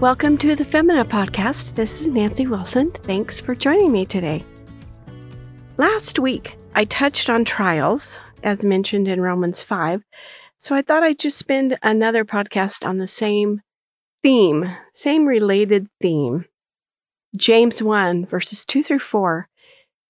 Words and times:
Welcome 0.00 0.38
to 0.38 0.54
the 0.54 0.64
Femina 0.64 1.04
Podcast. 1.04 1.74
This 1.74 2.00
is 2.00 2.06
Nancy 2.06 2.46
Wilson. 2.46 2.92
Thanks 3.02 3.40
for 3.40 3.56
joining 3.56 3.90
me 3.90 4.06
today. 4.06 4.44
Last 5.76 6.20
week, 6.20 6.56
I 6.72 6.84
touched 6.84 7.28
on 7.28 7.44
trials, 7.44 8.20
as 8.44 8.62
mentioned 8.62 9.08
in 9.08 9.20
Romans 9.20 9.60
5. 9.60 10.04
So 10.56 10.76
I 10.76 10.82
thought 10.82 11.02
I'd 11.02 11.18
just 11.18 11.36
spend 11.36 11.78
another 11.82 12.24
podcast 12.24 12.86
on 12.86 12.98
the 12.98 13.08
same 13.08 13.60
theme, 14.22 14.70
same 14.92 15.26
related 15.26 15.88
theme. 16.00 16.44
James 17.34 17.82
1, 17.82 18.26
verses 18.26 18.64
2 18.64 18.84
through 18.84 19.00
4. 19.00 19.48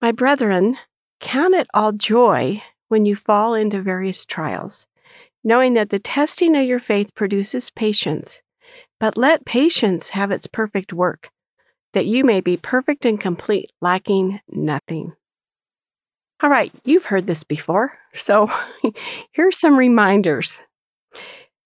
My 0.02 0.12
brethren, 0.12 0.76
count 1.18 1.54
it 1.54 1.66
all 1.72 1.92
joy 1.92 2.62
when 2.88 3.06
you 3.06 3.16
fall 3.16 3.54
into 3.54 3.80
various 3.80 4.26
trials, 4.26 4.86
knowing 5.42 5.72
that 5.72 5.88
the 5.88 5.98
testing 5.98 6.54
of 6.56 6.66
your 6.66 6.78
faith 6.78 7.14
produces 7.14 7.70
patience. 7.70 8.42
But 9.00 9.16
let 9.16 9.44
patience 9.44 10.10
have 10.10 10.30
its 10.30 10.46
perfect 10.46 10.92
work, 10.92 11.30
that 11.92 12.06
you 12.06 12.24
may 12.24 12.40
be 12.40 12.56
perfect 12.56 13.04
and 13.04 13.20
complete, 13.20 13.70
lacking 13.80 14.40
nothing. 14.48 15.14
All 16.42 16.50
right, 16.50 16.72
you've 16.84 17.06
heard 17.06 17.26
this 17.26 17.44
before, 17.44 17.98
so 18.12 18.50
here's 19.32 19.58
some 19.58 19.76
reminders. 19.76 20.60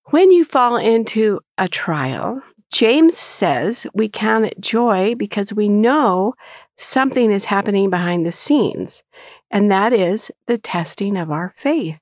When 0.06 0.30
you 0.30 0.44
fall 0.44 0.76
into 0.76 1.40
a 1.58 1.68
trial, 1.68 2.42
James 2.72 3.18
says 3.18 3.86
we 3.92 4.08
count 4.08 4.46
it 4.46 4.60
joy 4.60 5.14
because 5.14 5.52
we 5.52 5.68
know 5.68 6.34
something 6.78 7.30
is 7.30 7.46
happening 7.46 7.90
behind 7.90 8.24
the 8.24 8.32
scenes, 8.32 9.02
and 9.50 9.70
that 9.70 9.92
is 9.92 10.30
the 10.46 10.56
testing 10.56 11.18
of 11.18 11.30
our 11.30 11.54
faith. 11.56 12.00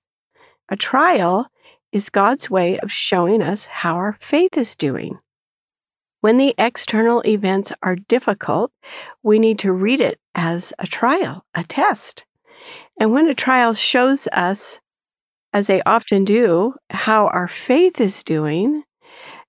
A 0.69 0.77
trial 0.77 1.49
is 1.93 2.09
God's 2.09 2.51
way 2.51 2.79
of 2.79 2.91
showing 2.91 3.43
us 3.43 3.67
how 3.67 3.95
our 3.97 4.17
faith 4.21 4.57
is 4.57 4.77
doing. 4.77 5.19
When 6.21 6.37
the 6.37 6.55
external 6.59 7.23
events 7.27 7.73
are 7.83 7.97
difficult, 7.97 8.73
we 9.23 9.39
need 9.39 9.59
to 9.61 9.73
read 9.73 10.01
it 10.01 10.19
as 10.35 10.73
a 10.79 10.87
trial, 10.87 11.45
a 11.55 11.65
test. 11.65 12.25
And 12.99 13.13
when 13.13 13.29
a 13.29 13.35
trial 13.35 13.73
shows 13.73 14.29
us, 14.33 14.81
as 15.53 15.67
they 15.67 15.83
often 15.83 16.25
do, 16.25 16.75
how 16.91 17.27
our 17.29 17.49
faith 17.49 18.01
is 18.01 18.23
doing, 18.23 18.85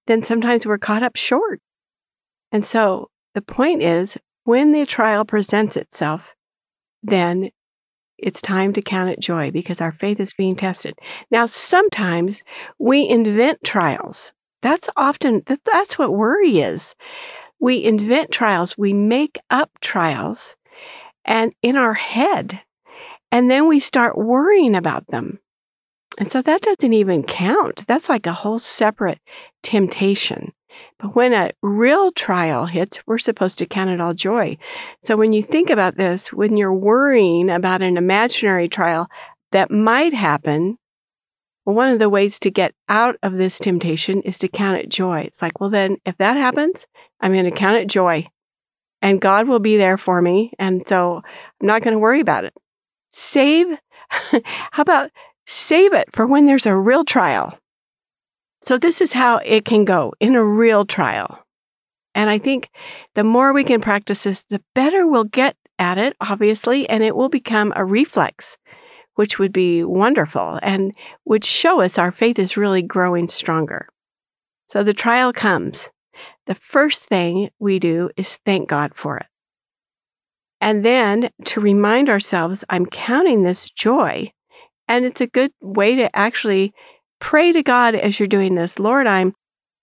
then 0.08 0.24
sometimes 0.24 0.66
we're 0.66 0.78
caught 0.78 1.04
up 1.04 1.16
short. 1.16 1.60
And 2.52 2.66
so 2.66 3.10
the 3.36 3.42
point 3.42 3.82
is 3.82 4.18
when 4.46 4.72
the 4.72 4.86
trial 4.86 5.26
presents 5.26 5.76
itself, 5.78 6.34
then 7.04 7.52
it's 8.22 8.42
time 8.42 8.74
to 8.74 8.82
count 8.82 9.10
it 9.10 9.20
joy 9.20 9.52
because 9.52 9.82
our 9.82 9.92
faith 9.92 10.20
is 10.20 10.34
being 10.34 10.56
tested. 10.56 10.98
Now, 11.30 11.46
sometimes 11.46 12.44
we 12.80 13.08
invent 13.08 13.64
trials. 13.64 14.32
That's 14.62 14.90
often, 14.96 15.44
that's 15.66 15.98
what 15.98 16.14
worry 16.14 16.60
is. 16.60 16.96
We 17.60 17.84
invent 17.84 18.32
trials, 18.32 18.78
we 18.78 18.94
make 18.94 19.40
up 19.50 19.72
trials, 19.82 20.56
and 21.26 21.54
in 21.62 21.78
our 21.78 21.94
head, 21.94 22.62
and 23.32 23.50
then 23.50 23.68
we 23.68 23.80
start 23.80 24.18
worrying 24.18 24.76
about 24.76 25.08
them. 25.08 25.40
And 26.18 26.32
so 26.32 26.42
that 26.42 26.62
doesn't 26.62 26.94
even 26.94 27.24
count. 27.24 27.88
That's 27.88 28.10
like 28.10 28.28
a 28.28 28.34
whole 28.34 28.60
separate 28.60 29.20
temptation. 29.64 30.52
But 31.00 31.16
when 31.16 31.34
a 31.34 31.52
real 31.62 32.12
trial 32.12 32.66
hits, 32.66 33.00
we're 33.06 33.18
supposed 33.18 33.58
to 33.60 33.66
count 33.66 33.90
it 33.90 34.02
all 34.02 34.14
joy. 34.14 34.58
So 35.02 35.16
when 35.18 35.34
you 35.34 35.42
think 35.42 35.70
about 35.70 35.98
this, 35.98 36.32
when 36.32 36.58
you're 36.58 36.74
worrying 36.74 37.50
about 37.50 37.82
an 37.82 37.98
imaginary 37.98 38.70
trial 38.70 39.10
that 39.52 39.72
might 39.72 40.14
happen, 40.14 40.78
well, 41.66 41.76
one 41.76 41.92
of 41.92 42.00
the 42.00 42.10
ways 42.10 42.40
to 42.40 42.52
get 42.52 42.74
out 42.90 43.18
of 43.22 43.34
this 43.34 43.60
temptation 43.60 44.22
is 44.24 44.38
to 44.40 44.48
count 44.48 44.80
it 44.80 44.90
joy. 44.90 45.22
It's 45.22 45.42
like, 45.42 45.60
well, 45.60 45.70
then 45.70 45.98
if 46.06 46.18
that 46.18 46.38
happens, 46.38 46.88
I'm 47.20 47.34
going 47.34 47.46
to 47.46 47.52
count 47.52 47.78
it 47.78 47.88
joy 47.88 48.28
and 49.02 49.22
God 49.22 49.48
will 49.48 49.60
be 49.60 49.78
there 49.78 49.98
for 49.98 50.22
me. 50.22 50.54
And 50.60 50.88
so 50.88 51.22
I'm 51.62 51.68
not 51.68 51.82
going 51.82 51.94
to 51.94 52.00
worry 52.00 52.20
about 52.20 52.46
it. 52.46 52.54
Save, 53.12 53.68
how 54.10 54.82
about 54.82 55.12
save 55.46 55.94
it 55.94 56.14
for 56.14 56.26
when 56.26 56.46
there's 56.46 56.66
a 56.66 56.76
real 56.76 57.04
trial? 57.04 57.58
So, 58.62 58.78
this 58.78 59.02
is 59.02 59.14
how 59.14 59.38
it 59.38 59.66
can 59.66 59.86
go 59.86 60.14
in 60.20 60.36
a 60.36 60.44
real 60.44 60.86
trial. 60.86 61.40
And 62.14 62.30
I 62.30 62.38
think 62.38 62.70
the 63.16 63.24
more 63.24 63.54
we 63.54 63.64
can 63.64 63.82
practice 63.82 64.24
this, 64.24 64.44
the 64.50 64.62
better 64.76 65.08
we'll 65.08 65.24
get 65.24 65.56
at 65.80 65.98
it, 65.98 66.16
obviously, 66.22 66.88
and 66.88 67.04
it 67.04 67.16
will 67.16 67.30
become 67.30 67.74
a 67.76 67.86
reflex, 67.86 68.58
which 69.16 69.40
would 69.40 69.54
be 69.54 69.84
wonderful 69.84 70.60
and 70.62 70.94
would 71.26 71.44
show 71.44 71.82
us 71.82 71.98
our 71.98 72.12
faith 72.12 72.38
is 72.38 72.58
really 72.58 72.82
growing 72.82 73.28
stronger. 73.28 73.88
So 74.68 74.84
the 74.84 74.94
trial 74.94 75.34
comes. 75.34 75.90
The 76.46 76.56
first 76.56 77.06
thing 77.06 77.50
we 77.60 77.80
do 77.80 78.10
is 78.16 78.40
thank 78.46 78.70
God 78.70 78.94
for 78.94 79.18
it. 79.18 79.26
And 80.60 80.86
then 80.86 81.32
to 81.46 81.60
remind 81.60 82.10
ourselves, 82.10 82.64
I'm 82.70 82.86
counting 82.86 83.44
this 83.44 83.70
joy. 83.70 84.32
And 84.88 85.06
it's 85.06 85.22
a 85.22 85.28
good 85.28 85.52
way 85.62 85.96
to 85.96 86.16
actually 86.16 86.74
pray 87.22 87.54
to 87.54 87.64
God 87.64 87.96
as 87.96 88.20
you're 88.20 88.28
doing 88.28 88.56
this. 88.56 88.80
Lord, 88.80 89.08
I'm 89.08 89.34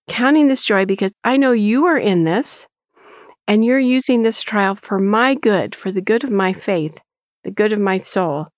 counting 0.08 0.48
this 0.48 0.64
joy 0.64 0.84
because 0.84 1.12
I 1.24 1.38
know 1.38 1.52
you 1.52 1.86
are 1.86 1.96
in 1.96 2.24
this 2.24 2.66
and 3.46 3.64
you're 3.64 3.78
using 3.78 4.22
this 4.22 4.42
trial 4.42 4.74
for 4.74 4.98
my 4.98 5.34
good, 5.34 5.74
for 5.74 5.90
the 5.90 6.02
good 6.02 6.24
of 6.24 6.30
my 6.30 6.52
faith, 6.52 6.98
the 7.44 7.50
good 7.50 7.72
of 7.72 7.78
my 7.78 7.96
soul. 7.96 8.48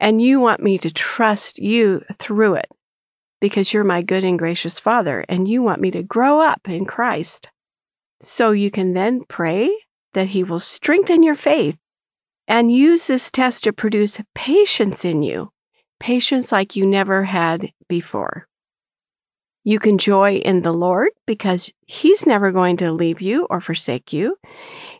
And 0.00 0.20
you 0.20 0.40
want 0.40 0.60
me 0.60 0.78
to 0.78 0.90
trust 0.90 1.58
you 1.58 2.02
through 2.18 2.54
it 2.54 2.68
because 3.40 3.72
you're 3.72 3.84
my 3.84 4.02
good 4.02 4.24
and 4.24 4.38
gracious 4.38 4.80
Father 4.80 5.24
and 5.28 5.46
you 5.46 5.62
want 5.62 5.80
me 5.80 5.90
to 5.92 6.02
grow 6.02 6.40
up 6.40 6.68
in 6.68 6.84
Christ. 6.84 7.50
So 8.20 8.50
you 8.50 8.70
can 8.70 8.94
then 8.94 9.22
pray 9.28 9.70
that 10.14 10.28
He 10.28 10.42
will 10.42 10.58
strengthen 10.58 11.22
your 11.22 11.34
faith 11.34 11.76
and 12.48 12.72
use 12.72 13.06
this 13.06 13.30
test 13.30 13.64
to 13.64 13.72
produce 13.72 14.20
patience 14.34 15.04
in 15.04 15.22
you, 15.22 15.50
patience 16.00 16.50
like 16.50 16.76
you 16.76 16.86
never 16.86 17.24
had 17.24 17.70
before. 17.88 18.46
You 19.64 19.80
can 19.80 19.98
joy 19.98 20.36
in 20.36 20.62
the 20.62 20.72
Lord 20.72 21.10
because 21.26 21.72
He's 21.86 22.24
never 22.24 22.52
going 22.52 22.76
to 22.76 22.92
leave 22.92 23.20
you 23.20 23.46
or 23.50 23.60
forsake 23.60 24.12
you. 24.12 24.36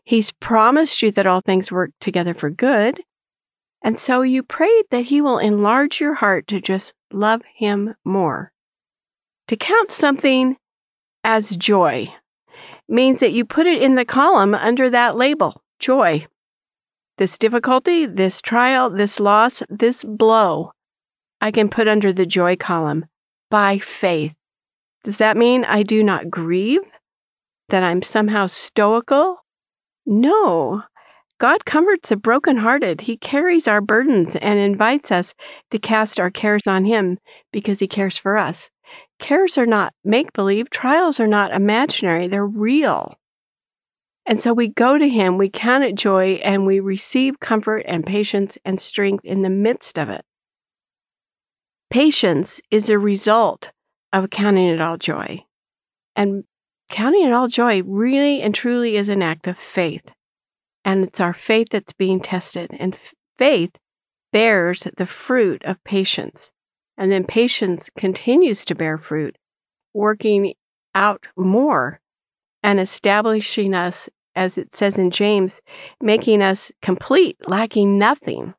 He's 0.05 0.33
promised 0.33 1.03
you 1.03 1.13
that 1.13 1.27
all 1.27 1.41
things 1.41 1.71
work 1.71 1.91
together 2.01 2.35
for 2.35 2.51
good. 2.51 3.01
And 3.83 3.97
so 3.97 4.23
you 4.23 4.43
prayed 4.43 4.87
that 4.91 5.05
He 5.05 5.21
will 5.21 5.39
enlarge 5.39 6.01
your 6.01 6.15
heart 6.15 6.49
to 6.49 6.61
just 6.61 6.95
love 7.13 7.43
Him 7.55 7.95
more. 8.05 8.51
To 9.47 9.57
count 9.57 9.93
something 9.93 10.57
as 11.23 11.57
joy 11.57 12.09
means 12.89 13.21
that 13.21 13.33
you 13.33 13.45
put 13.45 13.69
it 13.69 13.81
in 13.81 13.95
the 13.95 14.05
column 14.05 14.55
under 14.55 14.91
that 14.91 15.17
label 15.17 15.63
joy. 15.79 16.27
This 17.19 17.39
difficulty, 17.39 18.05
this 18.05 18.43
trial, 18.43 18.91
this 18.91 19.21
loss, 19.21 19.63
this 19.71 20.05
blow, 20.05 20.73
I 21.41 21.51
can 21.51 21.69
put 21.69 21.89
under 21.89 22.13
the 22.13 22.27
joy 22.27 22.57
column 22.57 23.07
by 23.51 23.79
faith. 23.79 24.35
Does 25.05 25.19
that 25.19 25.37
mean 25.37 25.65
I 25.65 25.83
do 25.83 26.03
not 26.03 26.31
grieve? 26.31 26.81
That 27.69 27.83
I'm 27.83 28.03
somehow 28.03 28.47
stoical? 28.47 29.39
No. 30.05 30.83
God 31.39 31.65
comforts 31.65 32.09
the 32.09 32.17
brokenhearted. 32.17 33.03
He 33.03 33.17
carries 33.17 33.69
our 33.69 33.81
burdens 33.81 34.37
and 34.37 34.59
invites 34.59 35.13
us 35.13 35.35
to 35.71 35.79
cast 35.79 36.19
our 36.19 36.31
cares 36.31 36.67
on 36.67 36.85
Him 36.87 37.19
because 37.53 37.79
He 37.79 37.87
cares 37.87 38.17
for 38.17 38.37
us. 38.37 38.71
Cares 39.19 39.59
are 39.59 39.67
not 39.67 39.93
make 40.05 40.33
believe, 40.33 40.71
trials 40.71 41.21
are 41.21 41.27
not 41.27 41.53
imaginary, 41.53 42.29
they're 42.29 42.47
real. 42.47 43.19
And 44.25 44.41
so 44.41 44.53
we 44.53 44.69
go 44.69 44.97
to 44.97 45.09
Him, 45.09 45.39
we 45.39 45.51
count 45.51 45.85
it 45.85 45.95
joy, 45.95 46.41
and 46.43 46.67
we 46.67 46.81
receive 46.81 47.41
comfort 47.41 47.85
and 47.87 48.07
patience 48.07 48.59
and 48.65 48.81
strength 48.81 49.25
in 49.25 49.43
the 49.43 49.51
midst 49.51 49.99
of 49.99 50.09
it. 50.09 50.25
Patience 51.91 52.61
is 52.71 52.91
a 52.91 52.99
result 52.99 53.73
of 54.13 54.31
counting 54.31 54.69
it 54.69 54.81
all 54.81 54.97
joy. 54.97 55.45
And 56.15 56.45
counting 56.91 57.25
it 57.25 57.33
all 57.33 57.49
joy 57.49 57.83
really 57.83 58.43
and 58.43 58.55
truly 58.55 58.97
is 58.97 59.09
an 59.09 59.23
act 59.23 59.47
of 59.47 59.59
faith. 59.59 60.05
And 60.85 61.05
it's 61.05 61.21
our 61.21 61.35
faith 61.35 61.69
that's 61.71 61.93
being 61.93 62.21
tested. 62.21 62.71
And 62.79 62.97
faith 63.39 63.73
bears 64.33 64.87
the 64.97 65.07
fruit 65.07 65.65
of 65.65 65.83
patience. 65.85 66.51
And 66.97 67.13
then 67.13 67.25
patience 67.25 67.91
continues 67.97 68.65
to 68.65 68.75
bear 68.75 68.97
fruit, 68.99 69.37
working 69.93 70.55
out 70.95 71.27
more 71.37 72.01
and 72.63 72.81
establishing 72.81 73.75
us, 73.75 74.09
as 74.35 74.59
it 74.59 74.75
says 74.75 74.99
in 74.99 75.11
James, 75.11 75.61
making 76.01 76.43
us 76.43 76.73
complete, 76.83 77.37
lacking 77.47 77.99
nothing. 77.99 78.55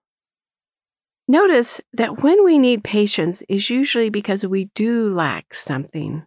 Notice 1.27 1.81
that 1.91 2.23
when 2.23 2.45
we 2.45 2.57
need 2.57 2.83
patience 2.83 3.43
is 3.49 3.69
usually 3.69 4.09
because 4.09 4.45
we 4.45 4.65
do 4.73 5.13
lack 5.13 5.53
something. 5.53 6.23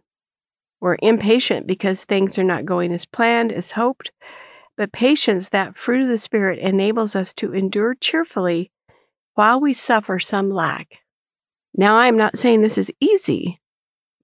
We're 0.79 0.97
impatient 1.01 1.65
because 1.65 2.03
things 2.03 2.37
are 2.37 2.43
not 2.43 2.65
going 2.65 2.91
as 2.91 3.05
planned, 3.05 3.51
as 3.51 3.71
hoped. 3.71 4.11
But 4.77 4.91
patience, 4.91 5.49
that 5.49 5.77
fruit 5.77 6.03
of 6.03 6.07
the 6.07 6.17
Spirit, 6.17 6.59
enables 6.59 7.15
us 7.15 7.33
to 7.35 7.53
endure 7.53 7.95
cheerfully 7.95 8.71
while 9.33 9.59
we 9.59 9.73
suffer 9.73 10.19
some 10.19 10.49
lack. 10.49 10.99
Now, 11.75 11.97
I'm 11.97 12.17
not 12.17 12.37
saying 12.37 12.61
this 12.61 12.77
is 12.77 12.91
easy, 12.99 13.59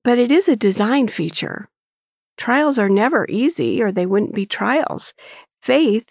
but 0.04 0.18
it 0.18 0.32
is 0.32 0.48
a 0.48 0.56
design 0.56 1.08
feature. 1.08 1.70
Trials 2.38 2.78
are 2.78 2.90
never 2.90 3.26
easy, 3.30 3.82
or 3.82 3.92
they 3.92 4.06
wouldn't 4.06 4.36
be 4.36 4.46
trials. 4.46 5.14
Faith 5.62 6.06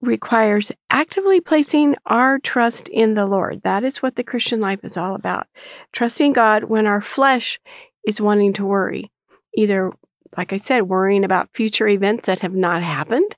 requires 0.00 0.72
actively 0.88 1.40
placing 1.40 1.94
our 2.06 2.38
trust 2.38 2.88
in 2.88 3.14
the 3.14 3.26
Lord. 3.26 3.62
That 3.62 3.84
is 3.84 4.02
what 4.02 4.16
the 4.16 4.24
Christian 4.24 4.60
life 4.60 4.80
is 4.82 4.96
all 4.96 5.14
about. 5.14 5.46
Trusting 5.92 6.32
God 6.32 6.64
when 6.64 6.86
our 6.86 7.00
flesh 7.00 7.60
is 8.06 8.20
wanting 8.20 8.52
to 8.54 8.64
worry. 8.64 9.10
Either, 9.54 9.92
like 10.36 10.52
I 10.52 10.56
said, 10.56 10.82
worrying 10.82 11.24
about 11.24 11.50
future 11.52 11.88
events 11.88 12.26
that 12.26 12.40
have 12.40 12.54
not 12.54 12.82
happened, 12.82 13.36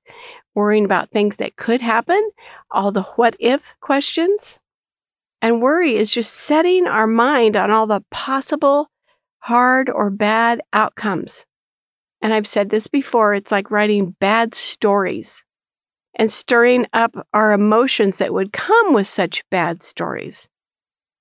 worrying 0.54 0.84
about 0.84 1.10
things 1.10 1.36
that 1.36 1.56
could 1.56 1.80
happen, 1.80 2.30
all 2.70 2.92
the 2.92 3.02
what 3.02 3.34
if 3.40 3.62
questions. 3.80 4.60
And 5.40 5.60
worry 5.60 5.96
is 5.96 6.12
just 6.12 6.32
setting 6.32 6.86
our 6.86 7.08
mind 7.08 7.56
on 7.56 7.70
all 7.70 7.88
the 7.88 8.04
possible 8.10 8.88
hard 9.40 9.90
or 9.90 10.10
bad 10.10 10.60
outcomes. 10.72 11.44
And 12.20 12.32
I've 12.32 12.46
said 12.46 12.70
this 12.70 12.86
before 12.86 13.34
it's 13.34 13.50
like 13.50 13.72
writing 13.72 14.14
bad 14.20 14.54
stories 14.54 15.42
and 16.14 16.30
stirring 16.30 16.86
up 16.92 17.26
our 17.32 17.52
emotions 17.52 18.18
that 18.18 18.34
would 18.34 18.52
come 18.52 18.92
with 18.92 19.06
such 19.06 19.48
bad 19.50 19.82
stories 19.82 20.48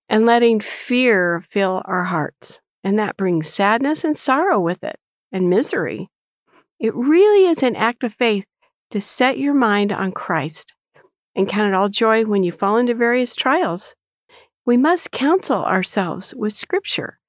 and 0.10 0.26
letting 0.26 0.60
fear 0.60 1.44
fill 1.50 1.82
our 1.86 2.04
hearts. 2.04 2.60
And 2.84 3.00
that 3.00 3.16
brings 3.18 3.48
sadness 3.48 4.04
and 4.04 4.18
sorrow 4.18 4.60
with 4.60 4.84
it 4.84 4.98
and 5.32 5.50
misery. 5.50 6.10
It 6.80 6.94
really 6.96 7.46
is 7.46 7.64
an 7.64 7.76
act 7.76 8.04
of 8.04 8.14
faith 8.14 8.46
to 8.90 9.00
set 9.00 9.38
your 9.38 9.54
mind 9.54 9.92
on 9.92 10.12
Christ 10.12 10.74
and 11.36 11.48
count 11.48 11.70
it 11.70 11.76
all 11.76 11.90
joy 11.90 12.26
when 12.26 12.44
you 12.44 12.52
fall 12.52 12.78
into 12.78 12.94
various 12.94 13.36
trials. 13.36 13.96
We 14.66 14.78
must 14.78 15.12
counsel 15.12 15.64
ourselves 15.64 16.34
with 16.36 16.54
Scripture. 16.54 17.20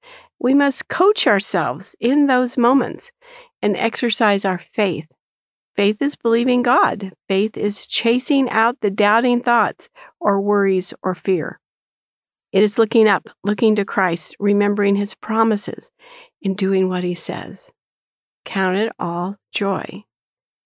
We 0.40 0.54
must 0.54 0.88
coach 0.88 1.26
ourselves 1.26 1.94
in 2.00 2.26
those 2.26 2.58
moments 2.58 3.12
and 3.60 3.76
exercise 3.76 4.44
our 4.44 4.58
faith 4.58 5.06
Faith 5.76 6.02
is 6.02 6.16
believing 6.16 6.62
God. 6.62 7.12
Faith 7.28 7.56
is 7.56 7.86
chasing 7.86 8.48
out 8.50 8.76
the 8.80 8.90
doubting 8.90 9.40
thoughts 9.42 9.88
or 10.20 10.40
worries 10.40 10.92
or 11.02 11.14
fear. 11.14 11.58
It 12.52 12.62
is 12.62 12.78
looking 12.78 13.08
up, 13.08 13.30
looking 13.42 13.74
to 13.76 13.84
Christ, 13.84 14.36
remembering 14.38 14.96
his 14.96 15.14
promises, 15.14 15.90
and 16.44 16.56
doing 16.56 16.88
what 16.88 17.02
he 17.02 17.14
says. 17.14 17.72
Count 18.44 18.76
it 18.76 18.92
all 18.98 19.36
joy. 19.52 20.04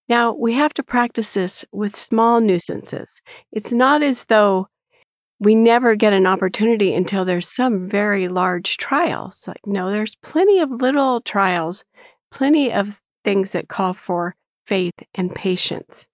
Now, 0.08 0.32
we 0.32 0.54
have 0.54 0.74
to 0.74 0.82
practice 0.82 1.34
this 1.34 1.64
with 1.72 1.94
small 1.94 2.40
nuisances. 2.40 3.20
It's 3.52 3.72
not 3.72 4.02
as 4.02 4.24
though 4.24 4.68
we 5.38 5.54
never 5.54 5.94
get 5.94 6.12
an 6.12 6.26
opportunity 6.26 6.94
until 6.94 7.24
there's 7.24 7.48
some 7.48 7.88
very 7.88 8.26
large 8.28 8.76
trial. 8.78 9.28
It's 9.28 9.46
like, 9.46 9.66
no, 9.66 9.90
there's 9.90 10.16
plenty 10.16 10.60
of 10.60 10.70
little 10.70 11.20
trials, 11.20 11.84
plenty 12.30 12.72
of 12.72 13.00
things 13.24 13.52
that 13.52 13.68
call 13.68 13.92
for 13.92 14.34
faith, 14.66 14.94
and 15.14 15.34
patience. 15.34 16.06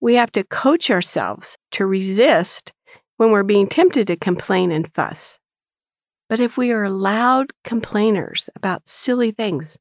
We 0.00 0.14
have 0.14 0.32
to 0.32 0.44
coach 0.44 0.90
ourselves 0.90 1.56
to 1.72 1.86
resist 1.86 2.72
when 3.16 3.30
we're 3.30 3.42
being 3.42 3.68
tempted 3.68 4.06
to 4.08 4.16
complain 4.16 4.70
and 4.70 4.92
fuss. 4.92 5.38
But 6.28 6.40
if 6.40 6.56
we 6.56 6.72
are 6.72 6.88
loud 6.88 7.52
complainers 7.64 8.50
about 8.54 8.88
silly 8.88 9.30
things 9.30 9.78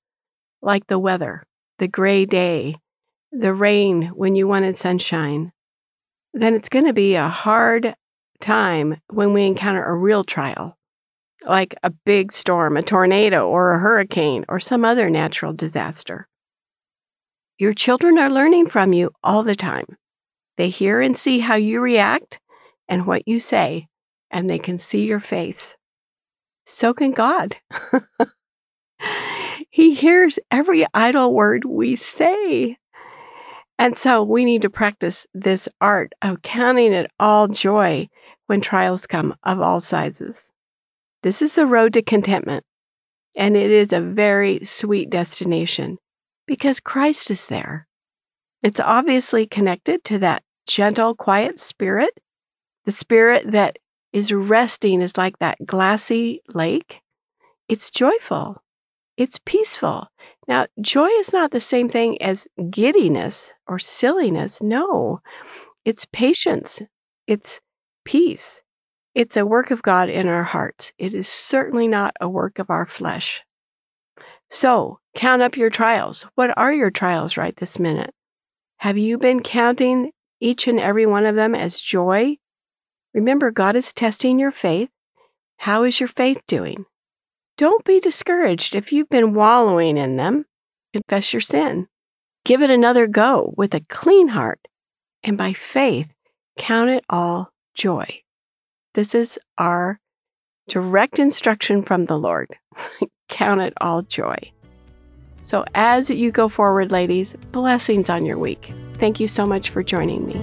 like 0.62 0.88
the 0.88 1.00
weather, 1.00 1.44
the 1.80 1.88
gray 1.88 2.26
day, 2.26 2.78
the 3.32 3.54
rain 3.54 4.12
when 4.16 4.36
you 4.36 4.48
wanted 4.48 4.76
sunshine, 4.76 5.52
then 6.34 6.54
it's 6.54 6.70
going 6.70 6.86
to 6.86 6.94
be 6.94 7.16
a 7.16 7.30
hard 7.30 7.96
time 8.40 8.98
when 9.10 9.34
we 9.34 9.46
encounter 9.46 9.84
a 9.84 9.96
real 9.96 10.24
trial, 10.24 10.78
like 11.46 11.76
a 11.84 11.90
big 11.90 12.32
storm, 12.32 12.78
a 12.78 12.84
tornado, 12.84 13.48
or 13.48 13.74
a 13.74 13.80
hurricane, 13.80 14.46
or 14.48 14.60
some 14.60 14.86
other 14.86 15.10
natural 15.10 15.54
disaster. 15.54 16.28
Your 17.58 17.74
children 17.74 18.18
are 18.18 18.30
learning 18.30 18.70
from 18.70 18.94
you 18.94 19.12
all 19.24 19.44
the 19.44 19.56
time. 19.56 19.98
They 20.58 20.70
hear 20.70 21.02
and 21.02 21.18
see 21.18 21.40
how 21.40 21.56
you 21.56 21.82
react 21.82 22.40
and 22.88 23.06
what 23.06 23.28
you 23.28 23.40
say, 23.40 23.88
and 24.32 24.50
they 24.50 24.60
can 24.60 24.80
see 24.80 25.06
your 25.06 25.20
face. 25.20 25.78
So 26.66 26.94
can 26.94 27.12
God. 27.12 27.58
he 29.70 29.94
hears 29.94 30.40
every 30.50 30.86
idle 30.94 31.34
word 31.34 31.66
we 31.66 31.96
say. 31.96 32.78
And 33.78 33.98
so 33.98 34.24
we 34.24 34.46
need 34.46 34.62
to 34.64 34.70
practice 34.70 35.28
this 35.34 35.68
art 35.82 36.14
of 36.22 36.42
counting 36.42 36.94
it 36.94 37.12
all 37.20 37.48
joy 37.48 38.10
when 38.48 38.62
trials 38.62 39.06
come 39.06 39.36
of 39.44 39.62
all 39.62 39.80
sizes. 39.80 40.50
This 41.22 41.42
is 41.42 41.56
the 41.56 41.66
road 41.66 41.94
to 41.94 42.02
contentment, 42.02 42.66
and 43.36 43.56
it 43.56 43.72
is 43.72 43.94
a 43.94 44.02
very 44.02 44.64
sweet 44.64 45.10
destination 45.10 45.98
because 46.46 46.80
Christ 46.80 47.32
is 47.32 47.48
there. 47.48 47.88
It's 48.62 48.80
obviously 48.80 49.46
connected 49.46 50.04
to 50.06 50.20
that 50.20 50.44
gentle, 50.68 51.16
quiet 51.16 51.60
spirit. 51.60 52.20
The 52.86 52.92
spirit 52.92 53.52
that 53.52 53.80
is 54.12 54.32
resting 54.32 55.02
is 55.02 55.18
like 55.18 55.40
that 55.40 55.66
glassy 55.66 56.42
lake. 56.54 57.02
It's 57.68 57.90
joyful, 57.90 58.62
it's 59.18 59.40
peaceful. 59.46 60.08
Now, 60.48 60.68
joy 60.82 61.08
is 61.08 61.32
not 61.32 61.52
the 61.52 61.62
same 61.62 61.88
thing 61.88 62.22
as 62.22 62.48
giddiness 62.70 63.52
or 63.68 63.80
silliness. 63.80 64.62
No, 64.62 65.22
it's 65.86 66.06
patience, 66.12 66.82
it's 67.28 67.62
peace. 68.04 68.62
It's 69.16 69.38
a 69.38 69.46
work 69.46 69.70
of 69.70 69.84
God 69.84 70.10
in 70.10 70.28
our 70.28 70.44
hearts. 70.44 70.92
It 70.98 71.14
is 71.14 71.28
certainly 71.28 71.88
not 71.88 72.16
a 72.20 72.28
work 72.28 72.58
of 72.58 72.70
our 72.70 72.86
flesh. 72.86 73.44
So, 74.50 75.00
count 75.16 75.42
up 75.42 75.58
your 75.58 75.70
trials. 75.70 76.26
What 76.36 76.56
are 76.58 76.74
your 76.74 76.92
trials 76.92 77.38
right 77.38 77.56
this 77.56 77.80
minute? 77.80 78.14
Have 78.78 78.98
you 78.98 79.18
been 79.18 79.42
counting 79.42 80.12
each 80.40 80.68
and 80.68 80.80
every 80.80 81.06
one 81.06 81.26
of 81.26 81.36
them 81.36 81.56
as 81.56 81.80
joy? 81.80 82.38
Remember, 83.14 83.52
God 83.52 83.76
is 83.76 83.94
testing 83.94 84.40
your 84.40 84.52
faith. 84.52 84.90
How 85.58 85.84
is 85.84 86.00
your 86.00 86.10
faith 86.10 86.42
doing? 86.48 86.86
Don't 87.58 87.86
be 87.86 88.00
discouraged 88.00 88.76
if 88.76 88.92
you've 88.92 89.10
been 89.10 89.34
wallowing 89.34 89.98
in 89.98 90.18
them. 90.18 90.46
Confess 90.92 91.34
your 91.34 91.42
sin. 91.42 91.88
Give 92.46 92.62
it 92.62 92.70
another 92.70 93.08
go 93.08 93.54
with 93.56 93.74
a 93.74 93.86
clean 93.88 94.30
heart, 94.30 94.68
and 95.24 95.38
by 95.38 95.54
faith, 95.54 96.10
count 96.58 96.90
it 96.90 97.06
all 97.10 97.52
joy. 97.74 98.22
This 98.94 99.16
is 99.16 99.40
our 99.58 100.00
direct 100.68 101.20
instruction 101.20 101.84
from 101.84 102.06
the 102.06 102.18
Lord. 102.18 102.58
count 103.30 103.62
it 103.62 103.74
all 103.80 104.02
joy. 104.02 104.53
So, 105.44 105.66
as 105.76 106.10
you 106.10 106.32
go 106.32 106.48
forward, 106.48 106.90
ladies, 106.94 107.36
blessings 107.52 108.10
on 108.10 108.26
your 108.26 108.38
week. 108.38 108.74
Thank 108.98 109.20
you 109.20 109.28
so 109.28 109.46
much 109.46 109.72
for 109.72 109.84
joining 109.84 110.26
me. 110.26 110.36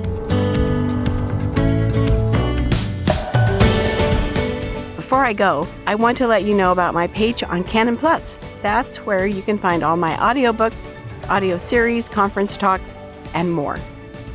Before 4.96 5.24
I 5.24 5.32
go, 5.32 5.66
I 5.86 5.94
want 5.94 6.18
to 6.18 6.26
let 6.26 6.44
you 6.44 6.52
know 6.52 6.70
about 6.70 6.92
my 6.92 7.06
page 7.06 7.42
on 7.42 7.64
Canon 7.64 7.96
Plus. 7.96 8.38
That's 8.60 8.98
where 8.98 9.26
you 9.26 9.40
can 9.40 9.58
find 9.58 9.82
all 9.82 9.96
my 9.96 10.14
audiobooks, 10.16 10.90
audio 11.30 11.56
series, 11.56 12.06
conference 12.06 12.58
talks, 12.58 12.92
and 13.32 13.50
more. 13.50 13.78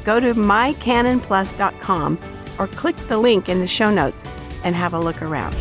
Go 0.04 0.20
to 0.20 0.34
mycanonplus.com 0.34 2.20
or 2.58 2.68
click 2.70 2.98
the 3.08 3.20
link 3.20 3.50
in 3.50 3.60
the 3.60 3.68
show 3.68 3.92
notes 3.92 4.24
and 4.64 4.76
have 4.76 4.96
a 4.96 5.00
look 5.00 5.22
around. 5.22 5.56